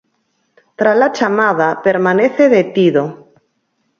[0.79, 3.03] Tras a chamada permanece detido.